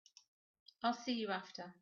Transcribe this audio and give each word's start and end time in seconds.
I'll 0.83 0.95
see 0.95 1.13
you 1.13 1.29
after. 1.29 1.75